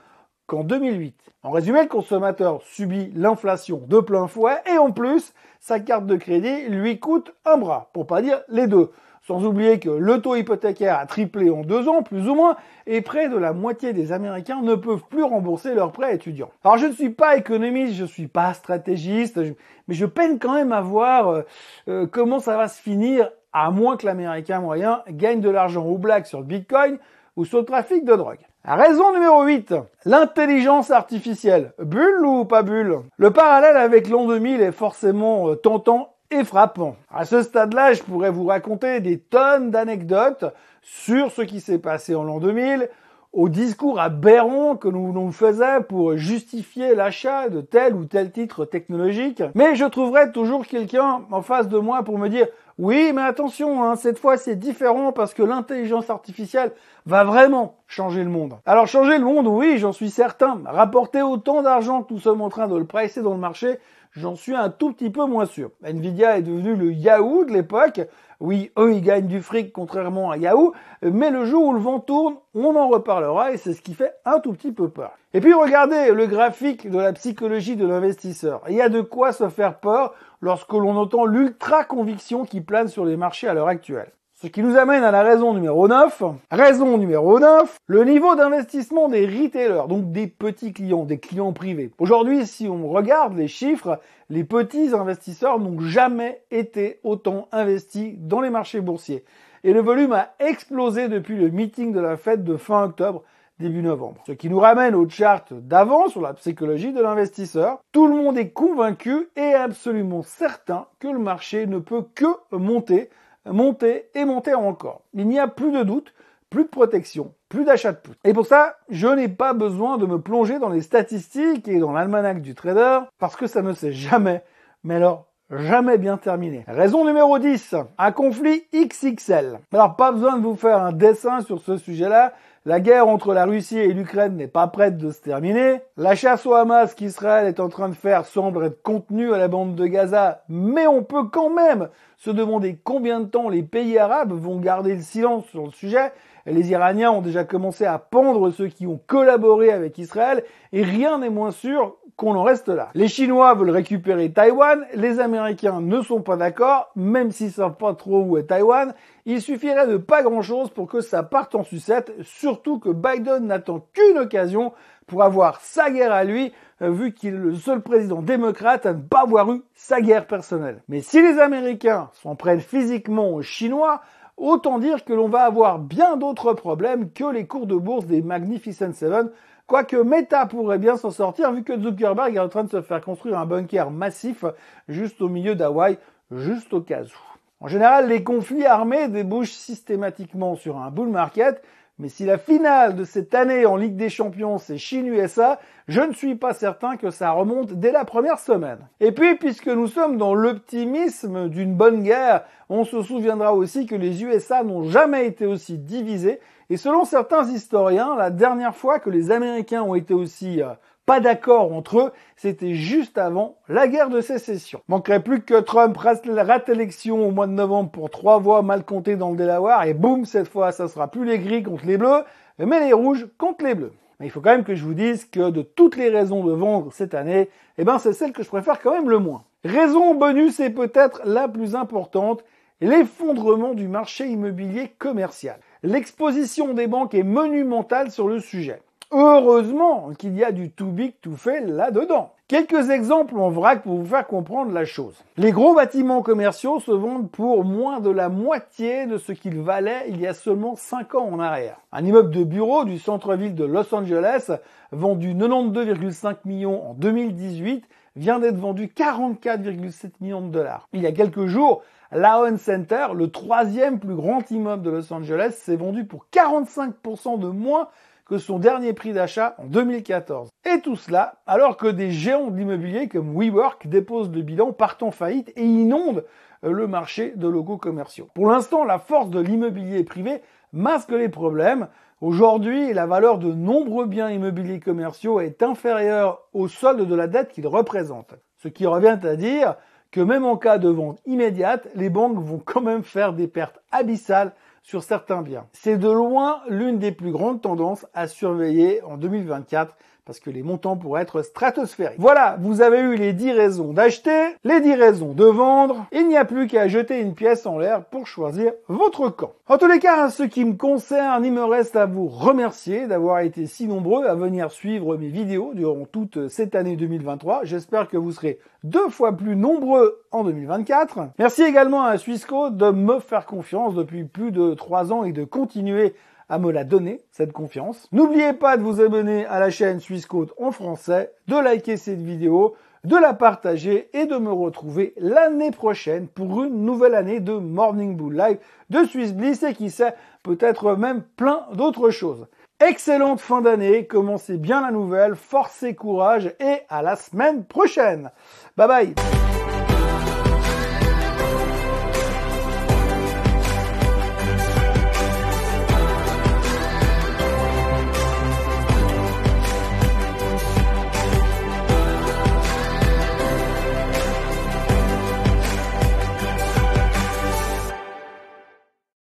qu'en 0.47 0.65
2008. 0.65 1.15
En 1.43 1.51
résumé, 1.51 1.83
le 1.83 1.89
consommateur 1.89 2.63
subit 2.63 3.11
l'inflation 3.15 3.83
de 3.87 4.01
plein 4.01 4.27
fouet 4.27 4.57
et 4.73 4.79
en 4.79 4.93
plus, 4.93 5.35
sa 5.61 5.81
carte 5.81 6.07
de 6.07 6.17
crédit 6.17 6.69
lui 6.69 6.99
coûte 6.99 7.35
un 7.45 7.57
bras, 7.57 7.91
pour 7.93 8.07
pas 8.07 8.23
dire 8.23 8.43
les 8.49 8.67
deux. 8.67 8.91
Sans 9.27 9.47
oublier 9.47 9.79
que 9.79 9.89
le 9.89 10.21
taux 10.21 10.37
hypothécaire 10.37 10.99
a 10.99 11.07
triplé 11.07 11.49
en 11.49 11.63
deux 11.63 11.89
ans, 11.89 12.03
plus 12.03 12.29
ou 12.29 12.35
moins, 12.35 12.57
et 12.87 13.01
près 13.01 13.31
de 13.31 13.39
la 13.39 13.55
moitié 13.55 13.95
des 13.95 14.13
Américains 14.13 14.61
ne 14.61 14.75
peuvent 14.75 15.05
plus 15.09 15.23
rembourser 15.23 15.75
leurs 15.75 15.93
prêts 15.93 16.15
étudiants. 16.15 16.51
Alors 16.63 16.77
je 16.77 16.85
ne 16.85 16.93
suis 16.93 17.09
pas 17.09 17.37
économiste, 17.39 17.95
je 17.95 18.03
ne 18.03 18.09
suis 18.09 18.27
pas 18.27 18.53
stratégiste, 18.53 19.41
mais 19.89 19.95
je 19.95 20.05
peine 20.05 20.39
quand 20.39 20.53
même 20.53 20.73
à 20.73 20.83
voir 20.83 21.29
euh, 21.29 21.43
euh, 21.89 22.07
comment 22.07 22.39
ça 22.39 22.59
va 22.59 22.69
se 22.69 22.83
finir, 22.83 23.31
à 23.55 23.71
moins 23.71 23.97
que 23.97 24.05
l'Américain 24.05 24.61
moyen 24.61 25.03
gagne 25.09 25.41
de 25.41 25.49
l'argent 25.49 25.87
au 25.87 25.97
black 25.97 26.27
sur 26.27 26.41
le 26.41 26.47
Bitcoin 26.47 26.99
ou 27.37 27.47
sur 27.47 27.61
le 27.61 27.65
trafic 27.65 28.05
de 28.05 28.15
drogue. 28.15 28.45
Raison 28.67 29.13
numéro 29.13 29.43
8, 29.43 29.75
l'intelligence 30.07 30.91
artificielle. 30.91 31.75
Bulle 31.79 32.25
ou 32.25 32.47
pas 32.47 32.63
bulle? 32.63 33.01
Le 33.19 33.31
parallèle 33.31 33.77
avec 33.77 34.09
l'an 34.09 34.27
2000 34.27 34.63
est 34.63 34.73
forcément 34.73 35.51
euh, 35.51 35.55
tentant 35.55 36.15
et 36.31 36.45
frappant. 36.45 36.97
À 37.13 37.27
ce 37.27 37.43
stade-là, 37.43 37.93
je 37.93 38.03
pourrais 38.03 38.31
vous 38.31 38.47
raconter 38.47 39.01
des 39.01 39.19
tonnes 39.19 39.71
d'anecdotes 39.71 40.47
sur 40.81 41.31
ce 41.31 41.43
qui 41.43 41.61
s'est 41.61 41.79
passé 41.79 42.15
en 42.15 42.25
l'an 42.25 42.41
2000, 42.41 42.89
au 43.35 43.51
discours 43.51 44.01
aberrant 44.01 44.77
que 44.77 44.89
nous 44.89 45.13
nous 45.13 45.31
faisions 45.31 45.83
pour 45.87 46.17
justifier 46.17 46.95
l'achat 46.95 47.51
de 47.51 47.61
tel 47.61 47.95
ou 47.95 48.07
tel 48.07 48.33
titre 48.33 48.65
technologique. 48.65 49.43
Mais 49.55 49.75
je 49.75 49.85
trouverais 49.85 50.33
toujours 50.33 50.67
quelqu'un 50.67 51.21
en 51.31 51.43
face 51.43 51.69
de 51.69 51.77
moi 51.77 52.03
pour 52.03 52.19
me 52.19 52.31
dire 52.31 52.47
oui, 52.79 53.13
mais 53.15 53.23
attention, 53.23 53.85
hein, 53.85 53.95
cette 53.95 54.19
fois 54.19 54.37
c'est 54.37 54.57
différent 54.57 55.13
parce 55.13 55.33
que 55.33 55.45
l'intelligence 55.45 56.11
artificielle 56.11 56.73
va 57.07 57.23
vraiment 57.23 57.77
changer 57.87 58.25
le 58.25 58.31
monde. 58.31 58.55
Alors 58.67 58.89
changer 58.89 59.17
le 59.19 59.25
monde, 59.25 59.47
oui, 59.47 59.79
j'en 59.79 59.93
suis 59.93 60.11
certain. 60.11 60.61
Rapporter 60.67 61.23
autant 61.23 61.63
d'argent 61.63 62.03
que 62.03 62.13
nous 62.13 62.19
sommes 62.19 62.41
en 62.41 62.49
train 62.49 62.67
de 62.67 62.77
le 62.77 62.85
presser 62.85 63.23
dans 63.23 63.35
le 63.35 63.39
marché, 63.39 63.79
j'en 64.11 64.35
suis 64.35 64.57
un 64.57 64.71
tout 64.71 64.93
petit 64.93 65.11
peu 65.11 65.25
moins 65.25 65.47
sûr. 65.47 65.71
Nvidia 65.85 66.39
est 66.39 66.43
devenu 66.43 66.75
le 66.75 66.93
Yahoo 66.93 67.45
de 67.45 67.53
l'époque. 67.53 68.01
Oui, 68.41 68.71
eux, 68.79 68.93
ils 68.93 69.03
gagnent 69.03 69.27
du 69.27 69.41
fric 69.41 69.73
contrairement 69.73 70.31
à 70.31 70.37
Yahoo, 70.37 70.73
mais 71.03 71.31
le 71.31 71.45
jour 71.45 71.67
où 71.67 71.73
le 71.73 71.81
vent 71.81 72.01
tourne, 72.01 72.37
on 72.55 72.77
en 72.77 72.89
reparlera 72.89 73.53
et 73.53 73.57
c'est 73.57 73.73
ce 73.73 73.83
qui 73.83 73.95
fait 73.95 74.15
un 74.25 74.41
tout 74.41 74.53
petit 74.53 74.73
peu 74.73 74.89
peur. 74.89 75.13
Et 75.33 75.41
puis 75.41 75.53
regardez 75.53 76.13
le 76.13 76.27
graphique 76.27 76.89
de 76.91 76.99
la 76.99 77.13
psychologie 77.13 77.77
de 77.77 77.87
l'investisseur. 77.87 78.63
Il 78.69 78.75
y 78.75 78.81
a 78.81 78.89
de 78.89 79.01
quoi 79.01 79.33
se 79.33 79.49
faire 79.49 79.79
peur 79.79 80.15
lorsque 80.41 80.73
l'on 80.73 80.97
entend 80.97 81.25
l'ultra 81.25 81.85
conviction 81.85 82.45
qui 82.45 82.61
plane 82.61 82.89
sur 82.89 83.05
les 83.05 83.17
marchés 83.17 83.49
à 83.49 83.55
l'heure 83.55 83.69
actuelle. 83.69 84.13
Ce 84.37 84.49
qui 84.49 84.65
nous 84.65 84.77
amène 84.77 85.05
à 85.05 85.13
la 85.13 85.23
raison 85.23 85.55
numéro 85.55 85.87
9. 85.87 86.25
Raison 86.51 86.99
numéro 86.99 87.39
9, 87.39 87.79
le 87.87 88.05
niveau 88.05 88.35
d'investissement 88.35 89.09
des 89.09 89.27
retailers, 89.27 89.87
donc 89.89 90.11
des 90.11 90.27
petits 90.27 90.73
clients, 90.73 91.05
des 91.05 91.19
clients 91.19 91.53
privés. 91.53 91.93
Aujourd'hui, 91.99 92.45
si 92.45 92.67
on 92.67 92.89
regarde 92.89 93.37
les 93.37 93.47
chiffres, 93.47 94.01
les 94.31 94.43
petits 94.43 94.93
investisseurs 94.93 95.61
n'ont 95.61 95.79
jamais 95.79 96.43
été 96.51 96.99
autant 97.05 97.47
investis 97.53 98.15
dans 98.19 98.41
les 98.41 98.51
marchés 98.51 98.81
boursiers. 98.81 99.25
Et 99.63 99.73
le 99.73 99.81
volume 99.81 100.13
a 100.13 100.35
explosé 100.41 101.09
depuis 101.09 101.37
le 101.37 101.51
meeting 101.51 101.93
de 101.93 102.01
la 102.01 102.17
fête 102.17 102.43
de 102.43 102.57
fin 102.57 102.83
octobre 102.83 103.23
début 103.61 103.83
novembre. 103.83 104.21
Ce 104.27 104.33
qui 104.33 104.49
nous 104.49 104.59
ramène 104.59 104.97
au 104.97 105.09
chart 105.09 105.47
d'avant 105.53 106.09
sur 106.09 106.21
la 106.21 106.35
psychologie 106.35 106.93
de 106.93 107.01
l'investisseur. 107.01 107.79
Tout 107.93 108.09
le 108.09 108.17
monde 108.17 108.37
est 108.37 108.51
convaincu 108.51 109.29
et 109.37 109.55
absolument 109.55 110.23
certain 110.23 110.87
que 110.99 111.07
le 111.07 111.21
marché 111.21 111.67
ne 111.67 111.79
peut 111.79 112.05
que 112.17 112.27
monter 112.51 113.11
monter 113.47 114.09
et 114.15 114.25
monter 114.25 114.55
encore. 114.55 115.03
Il 115.15 115.29
n'y 115.29 115.39
a 115.39 115.49
plus 115.49 115.73
de 115.73 115.83
doute, 115.83 116.15
plus 116.51 116.65
de 116.65 116.69
protection, 116.69 117.33
plus 117.49 117.65
d'achat 117.65 117.93
de 117.93 117.99
put. 117.99 118.13
Et 118.25 118.33
pour 118.33 118.47
ça, 118.47 118.77
je 118.89 119.09
n'ai 119.09 119.29
pas 119.29 119.53
besoin 119.53 119.99
de 119.99 120.07
me 120.07 120.21
plonger 120.21 120.59
dans 120.59 120.69
les 120.69 120.83
statistiques 120.83 121.69
et 121.69 121.79
dans 121.79 121.93
l'almanach 121.93 122.41
du 122.41 122.55
trader, 122.55 123.01
parce 123.19 123.37
que 123.37 123.47
ça 123.47 123.63
ne 123.63 123.73
s'est 123.73 123.93
jamais, 123.93 124.43
mais 124.83 124.97
alors 124.97 125.27
jamais 125.51 125.99
bien 125.99 126.17
terminé. 126.17 126.65
Raison 126.67 127.05
numéro 127.05 127.39
10, 127.39 127.75
un 127.99 128.13
conflit 128.13 128.65
XXL. 128.75 129.59
Alors 129.73 129.97
pas 129.97 130.13
besoin 130.13 130.39
de 130.39 130.43
vous 130.43 130.57
faire 130.57 130.83
un 130.83 130.93
dessin 130.93 131.41
sur 131.41 131.61
ce 131.61 131.77
sujet-là, 131.77 132.33
la 132.67 132.81
guerre 132.81 133.09
entre 133.09 133.35
la 133.35 133.45
Russie 133.45 133.79
et 133.79 133.93
l'Ukraine 133.93 134.37
n'est 134.37 134.47
pas 134.47 134.67
prête 134.69 134.97
de 134.97 135.11
se 135.11 135.21
terminer. 135.21 135.83
La 135.99 136.15
chasse 136.15 136.47
au 136.47 136.55
Hamas 136.55 136.95
qu'Israël 136.95 137.47
est 137.47 137.61
en 137.61 137.69
train 137.69 137.91
de 137.91 137.95
faire 137.95 138.25
semble 138.25 138.65
être 138.65 138.83
contenue 138.83 139.35
à 139.35 139.39
la 139.39 139.49
bande 139.49 139.75
de 139.75 139.87
Gaza, 139.87 140.45
mais 140.49 140.87
on 140.87 141.03
peut 141.03 141.25
quand 141.25 141.51
même 141.51 141.91
se 142.17 142.31
demander 142.31 142.79
combien 142.83 143.21
de 143.21 143.27
temps 143.27 143.51
les 143.51 143.63
pays 143.63 143.99
arabes 143.99 144.33
vont 144.33 144.59
garder 144.61 144.95
le 144.95 145.03
silence 145.03 145.45
sur 145.49 145.67
le 145.67 145.73
sujet. 145.73 146.11
Les 146.47 146.71
Iraniens 146.71 147.11
ont 147.11 147.21
déjà 147.21 147.45
commencé 147.45 147.85
à 147.85 147.99
pendre 147.99 148.51
ceux 148.51 148.69
qui 148.69 148.87
ont 148.87 149.01
collaboré 149.07 149.71
avec 149.71 149.99
Israël 149.99 150.43
et 150.73 150.83
rien 150.83 151.19
n'est 151.19 151.29
moins 151.29 151.51
sûr 151.51 151.97
qu'on 152.17 152.37
en 152.37 152.43
reste 152.43 152.69
là. 152.69 152.91
Les 152.95 153.09
Chinois 153.09 153.55
veulent 153.55 153.71
récupérer 153.71 154.33
Taïwan, 154.33 154.85
les 154.95 155.21
Américains 155.21 155.81
ne 155.81 156.01
sont 156.03 156.23
pas 156.23 156.37
d'accord, 156.37 156.91
même 156.95 157.33
s'ils 157.33 157.53
savent 157.53 157.77
pas 157.77 157.95
trop 157.95 158.23
où 158.23 158.39
est 158.39 158.45
Taïwan. 158.45 158.95
Il 159.27 159.41
suffirait 159.41 159.87
de 159.87 159.97
pas 159.97 160.23
grand 160.23 160.43
chose 160.43 160.71
pour 160.71 160.87
que 160.87 161.01
ça 161.01 161.23
parte 161.23 161.55
en 161.55 161.65
sucette, 161.65 162.13
surtout 162.23 162.79
que 162.79 162.91
Biden 162.91 163.47
n'attend 163.47 163.87
qu'une 163.93 164.19
occasion 164.19 164.73
pour 165.07 165.23
avoir 165.23 165.61
sa 165.61 165.91
guerre 165.91 166.13
à 166.13 166.25
lui, 166.25 166.53
euh, 166.83 166.91
vu 166.91 167.13
qu'il 167.13 167.35
est 167.35 167.39
le 167.39 167.55
seul 167.55 167.83
président 167.83 168.23
démocrate 168.23 168.87
à 168.87 168.95
ne 168.95 169.03
pas 169.03 169.23
avoir 169.23 169.51
eu 169.51 169.63
sa 169.75 170.01
guerre 170.01 170.27
personnelle. 170.27 170.83
Mais 170.89 171.01
si 171.01 171.21
les 171.21 171.39
Américains 171.39 172.11
s'en 172.15 172.37
prennent 172.37 172.61
physiquement 172.61 173.31
aux 173.31 173.43
Chinois, 173.43 174.01
autant 174.37 174.79
dire 174.79 175.05
que 175.05 175.13
l'on 175.13 175.29
va 175.29 175.43
avoir 175.43 175.79
bien 175.79 176.17
d'autres 176.17 176.55
problèmes 176.55 177.11
que 177.11 177.31
les 177.31 177.47
cours 177.47 177.67
de 177.67 177.77
bourse 177.77 178.07
des 178.07 178.23
Magnificent 178.23 178.93
Seven 178.93 179.31
Quoique 179.67 179.97
Meta 179.97 180.45
pourrait 180.45 180.79
bien 180.79 180.99
s'en 180.99 181.11
sortir 181.11 181.51
vu 181.53 181.65
que 181.65 181.81
Zuckerberg 181.81 182.37
est 182.37 182.39
en 182.39 182.51
train 182.51 182.65
de 182.65 182.71
se 182.71 182.83
faire 182.83 183.01
construire 183.01 183.39
un 183.39 183.47
bunker 183.47 183.91
massif 183.91 184.45
juste 184.89 185.23
au 185.23 185.29
milieu 185.31 185.55
d'Hawaï, 185.55 185.97
juste 186.31 186.75
au 186.75 186.83
cas 186.83 187.03
où. 187.03 187.65
En 187.65 187.69
général, 187.69 188.09
les 188.09 188.23
conflits 188.23 188.67
armés 188.67 189.09
débouchent 189.09 189.53
systématiquement 189.53 190.55
sur 190.55 190.77
un 190.77 190.91
bull 190.91 191.09
market, 191.09 191.63
mais 191.99 192.11
si 192.11 192.27
la 192.27 192.37
finale 192.37 192.95
de 192.95 193.05
cette 193.05 193.35
année 193.35 193.65
en 193.65 193.77
Ligue 193.77 193.97
des 193.97 194.11
Champions 194.11 194.59
c'est 194.59 194.77
Chine-USA, 194.77 195.59
je 195.89 196.03
ne 196.03 196.13
suis 196.13 196.35
pas 196.35 196.53
certain 196.53 196.99
que 196.99 197.11
ça 197.11 197.31
remonte 197.31 197.73
dès 197.73 197.93
la 197.93 198.05
première 198.05 198.41
semaine. 198.41 198.81
Et 199.01 199.13
puis, 199.13 199.37
puisque 199.37 199.69
nous 199.69 199.87
sommes 199.87 200.19
dans 200.19 200.35
l'optimisme 200.35 201.49
d'une 201.49 201.75
bonne 201.75 202.03
guerre, 202.03 202.45
on 202.69 202.85
se 202.85 203.01
souviendra 203.03 203.55
aussi 203.55 203.87
que 203.87 203.95
les 203.95 204.25
USA 204.25 204.63
n'ont 204.63 204.83
jamais 204.85 205.27
été 205.27 205.47
aussi 205.47 205.79
divisés 205.79 206.41
et 206.71 206.77
selon 206.77 207.05
certains 207.05 207.45
historiens, 207.51 208.17
la 208.17 208.31
dernière 208.31 208.75
fois 208.75 208.99
que 208.99 209.11
les 209.11 209.31
Américains 209.31 209.83
ont 209.83 209.95
été 209.95 210.15
aussi 210.15 210.63
euh, 210.63 210.69
pas 211.07 211.21
d'accord 211.21 211.73
entre 211.73 211.99
eux, 211.99 212.13
c'était 212.37 212.75
juste 212.75 213.19
avant 213.19 213.57
la 213.69 213.89
guerre 213.89 214.09
de 214.09 214.21
sécession. 214.21 214.81
Manquerait 214.89 215.23
plus 215.23 215.43
que 215.43 215.61
Trump 215.61 215.97
rate 215.97 216.69
l'élection 216.69 217.27
au 217.27 217.31
mois 217.31 217.47
de 217.47 217.53
novembre 217.53 217.91
pour 217.91 218.11
trois 218.11 218.39
voix 218.39 218.63
mal 218.63 218.85
comptées 218.85 219.17
dans 219.17 219.31
le 219.31 219.37
Delaware 219.37 219.85
et 219.85 219.95
boum, 219.95 220.25
cette 220.25 220.49
fois, 220.49 220.73
ça 220.73 220.89
sera 220.89 221.09
plus 221.09 221.25
les 221.25 221.39
gris 221.39 221.63
contre 221.63 221.87
les 221.87 221.99
bleus, 221.99 222.25
mais 222.59 222.81
les 222.81 222.93
rouges 222.93 223.27
contre 223.39 223.65
les 223.65 223.75
bleus. 223.75 223.93
Mais 224.19 224.27
il 224.27 224.31
faut 224.31 224.41
quand 224.41 224.51
même 224.51 224.65
que 224.65 224.75
je 224.75 224.85
vous 224.85 224.95
dise 224.95 225.25
que 225.27 225.51
de 225.51 225.63
toutes 225.63 225.97
les 225.97 226.09
raisons 226.09 226.45
de 226.45 226.53
vendre 226.53 226.93
cette 226.93 227.15
année, 227.15 227.51
eh 227.79 227.85
ben, 227.85 227.99
c'est 227.99 228.13
celle 228.13 228.33
que 228.33 228.43
je 228.43 228.49
préfère 228.49 228.81
quand 228.81 228.93
même 228.93 229.11
le 229.11 229.19
moins. 229.19 229.45
Raison 229.65 230.15
bonus 230.15 230.61
est 230.61 230.71
peut-être 230.71 231.23
la 231.25 231.49
plus 231.49 231.75
importante, 231.75 232.45
l'effondrement 232.81 233.75
du 233.75 233.89
marché 233.89 234.27
immobilier 234.27 234.93
commercial. 234.99 235.59
L'exposition 235.87 236.73
des 236.73 236.87
banques 236.87 237.13
est 237.13 237.23
monumentale 237.23 238.11
sur 238.11 238.27
le 238.27 238.41
sujet. 238.41 238.81
Heureusement 239.11 240.13
qu'il 240.17 240.35
y 240.35 240.43
a 240.43 240.51
du 240.51 240.71
too 240.71 240.87
big 240.87 241.13
to 241.21 241.33
fail 241.33 241.67
là-dedans. 241.67 242.33
Quelques 242.49 242.89
exemples 242.89 243.37
en 243.37 243.51
vrac 243.51 243.83
pour 243.83 243.99
vous 243.99 244.07
faire 244.07 244.27
comprendre 244.27 244.73
la 244.73 244.87
chose. 244.87 245.23
Les 245.37 245.53
gros 245.53 245.75
bâtiments 245.75 246.23
commerciaux 246.23 246.81
se 246.81 246.91
vendent 246.91 247.31
pour 247.31 247.65
moins 247.65 248.01
de 248.01 248.09
la 248.09 248.31
moitié 248.31 249.05
de 249.05 249.19
ce 249.19 249.33
qu'ils 249.33 249.61
valaient 249.61 250.07
il 250.09 250.19
y 250.19 250.27
a 250.27 250.33
seulement 250.33 250.75
5 250.75 251.17
ans 251.17 251.29
en 251.31 251.39
arrière. 251.39 251.77
Un 251.93 252.03
immeuble 252.07 252.31
de 252.31 252.45
bureau 252.45 252.87
du 252.87 252.99
centre-ville 252.99 253.55
de 253.55 253.65
Los 253.67 253.95
Angeles, 253.95 254.53
vendu 254.91 255.35
92,5 255.35 256.37
millions 256.47 256.93
en 256.93 256.95
2018, 256.95 257.85
vient 258.17 258.39
d'être 258.39 258.57
vendu 258.57 258.87
44,7 258.87 260.13
millions 260.23 260.41
de 260.41 260.51
dollars. 260.51 260.89
Il 260.95 261.03
y 261.03 261.07
a 261.07 261.13
quelques 261.13 261.45
jours, 261.45 261.83
l'Aon 262.13 262.57
Center, 262.59 263.09
le 263.15 263.31
troisième 263.31 263.99
plus 263.99 264.15
grand 264.15 264.51
immeuble 264.51 264.83
de 264.83 264.91
Los 264.91 265.13
Angeles, 265.13 265.53
s'est 265.57 265.77
vendu 265.77 266.05
pour 266.05 266.27
45% 266.33 267.39
de 267.39 267.49
moins 267.49 267.89
que 268.27 268.39
son 268.39 268.59
dernier 268.59 268.93
prix 268.93 269.13
d'achat 269.13 269.55
en 269.59 269.67
2014. 269.67 270.49
Et 270.65 270.81
tout 270.81 270.97
cela 270.97 271.37
alors 271.47 271.77
que 271.77 271.89
des 271.89 272.11
géants 272.11 272.51
de 272.51 272.57
l'immobilier 272.57 273.09
comme 273.09 273.37
WeWork 273.37 273.87
déposent 273.87 274.31
le 274.31 274.43
bilan, 274.43 274.73
partent 274.73 275.03
en 275.03 275.11
faillite 275.11 275.53
et 275.57 275.65
inondent 275.65 276.25
le 276.63 276.87
marché 276.87 277.33
de 277.37 277.47
locaux 277.47 277.77
commerciaux. 277.77 278.29
Pour 278.35 278.49
l'instant, 278.49 278.85
la 278.85 278.99
force 278.99 279.29
de 279.29 279.41
l'immobilier 279.41 280.05
privé 280.05 280.41
masque 280.73 281.11
les 281.11 281.29
problèmes. 281.29 281.89
Aujourd'hui, 282.21 282.95
la 282.95 283.07
valeur 283.07 283.39
de 283.39 283.53
nombreux 283.53 284.07
biens 284.07 284.31
immobiliers 284.31 284.81
commerciaux 284.81 285.41
est 285.41 285.63
inférieure 285.63 286.43
au 286.55 286.69
solde 286.69 287.07
de 287.07 287.15
la 287.15 287.27
dette 287.27 287.53
qu'ils 287.53 287.67
représentent. 287.67 288.35
Ce 288.57 288.69
qui 288.69 288.87
revient 288.87 289.19
à 289.23 289.37
dire 289.37 289.77
que 290.15 290.21
même 290.21 290.45
en 290.45 290.57
cas 290.57 290.79
de 290.79 290.89
vente 290.89 291.19
immédiate, 291.27 291.89
les 291.97 292.09
banques 292.09 292.39
vont 292.39 292.63
quand 292.65 292.81
même 292.81 293.03
faire 293.03 293.33
des 293.33 293.49
pertes 293.49 293.81
abyssales 293.91 294.53
sur 294.85 295.03
certains 295.03 295.43
biens. 295.43 295.67
C'est 295.73 295.97
de 295.97 296.09
loin 296.09 296.61
l'une 296.69 297.01
des 297.01 297.11
plus 297.11 297.33
grandes 297.33 297.61
tendances 297.61 298.07
à 298.15 298.29
surveiller 298.29 299.03
en 299.03 299.17
2024 299.17 299.97
parce 300.27 300.41
que 300.41 300.51
les 300.51 300.63
montants 300.63 300.97
pourraient 300.97 301.23
être 301.23 301.43
stratosphériques. 301.43 302.19
Voilà, 302.19 302.57
vous 302.61 302.81
avez 302.81 303.01
eu 303.01 303.17
les 303.17 303.35
10 303.35 303.53
raisons 303.53 303.93
d'acheter, 303.93 304.57
les 304.65 304.81
10 304.81 304.95
raisons 304.95 305.33
de 305.33 305.45
vendre. 305.45 306.07
Il 306.13 306.29
n'y 306.29 306.37
a 306.37 306.47
plus 306.47 306.67
qu'à 306.67 306.89
jeter 306.89 307.21
une 307.21 307.35
pièce 307.35 307.67
en 307.67 307.79
l'air 307.79 308.05
pour 308.07 308.27
choisir 308.27 308.73
votre 308.89 309.29
camp. 309.29 309.53
En 309.69 309.77
tous 309.77 309.87
les 309.87 309.99
cas, 309.99 310.27
en 310.27 310.31
ce 310.31 310.43
qui 310.43 310.65
me 310.65 310.75
concerne, 310.75 311.45
il 311.45 311.53
me 311.53 311.65
reste 311.65 311.97
à 311.97 312.07
vous 312.07 312.27
remercier 312.27 313.07
d'avoir 313.07 313.41
été 313.41 313.67
si 313.67 313.87
nombreux 313.87 314.25
à 314.27 314.35
venir 314.35 314.71
suivre 314.71 315.17
mes 315.17 315.29
vidéos 315.29 315.73
durant 315.75 316.07
toute 316.07 316.49
cette 316.49 316.75
année 316.75 316.97
2023. 316.97 317.65
J'espère 317.65 318.09
que 318.09 318.17
vous 318.17 318.33
serez 318.33 318.59
deux 318.83 319.09
fois 319.09 319.37
plus 319.37 319.57
nombreux 319.57 320.23
en 320.31 320.45
2024. 320.45 321.31
Merci 321.39 321.63
également 321.63 322.05
à 322.05 322.17
Swissco 322.17 322.71
de 322.71 322.91
me 322.91 323.19
faire 323.19 323.47
confiance 323.47 323.95
depuis 323.95 324.25
plus 324.25 324.53
de 324.53 324.75
trois 324.75 325.13
ans 325.13 325.25
et 325.25 325.33
de 325.33 325.45
continuer 325.45 326.15
à 326.49 326.59
me 326.59 326.71
la 326.71 326.85
donner, 326.85 327.25
cette 327.31 327.53
confiance. 327.53 328.09
N'oubliez 328.13 328.53
pas 328.53 328.77
de 328.77 328.83
vous 328.83 329.01
abonner 329.01 329.47
à 329.47 329.61
la 329.61 329.71
chaîne 329.71 330.01
Suisse 330.01 330.27
en 330.59 330.71
français, 330.71 331.33
de 331.49 331.57
liker 331.57 331.97
cette 331.97 332.23
vidéo, 332.23 332.75
de 333.05 333.17
la 333.17 333.35
partager 333.35 334.09
et 334.15 334.27
de 334.27 334.37
me 334.37 334.51
retrouver 334.51 335.13
l'année 335.19 335.71
prochaine 335.71 336.27
pour 336.27 336.65
une 336.65 336.85
nouvelle 336.85 337.15
année 337.15 337.41
de 337.41 337.53
Morning 337.53 338.17
Bull 338.17 338.37
Live 338.37 338.59
de 338.91 339.05
Swiss 339.05 339.35
Bliss 339.35 339.63
et 339.63 339.75
qui 339.75 339.91
sait, 339.91 340.15
peut-être 340.43 340.97
même 340.97 341.23
plein 341.37 341.67
d'autres 341.75 342.11
choses. 342.11 342.47
Excellente 342.81 343.41
fin 343.41 343.61
d'année, 343.61 344.07
commencez 344.07 344.57
bien 344.57 344.81
la 344.81 344.91
nouvelle, 344.91 345.37
force 345.37 345.83
et 345.83 345.95
courage 345.95 346.53
et 346.61 346.81
à 346.89 347.03
la 347.03 347.17
semaine 347.17 347.65
prochaine. 347.65 348.31
Bye 348.77 348.89
bye 348.89 349.15